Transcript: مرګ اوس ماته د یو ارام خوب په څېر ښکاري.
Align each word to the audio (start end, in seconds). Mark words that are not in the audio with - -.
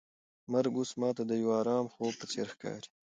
مرګ 0.51 0.73
اوس 0.77 0.91
ماته 0.99 1.23
د 1.27 1.31
یو 1.43 1.49
ارام 1.59 1.85
خوب 1.93 2.13
په 2.19 2.25
څېر 2.31 2.47
ښکاري. 2.53 2.89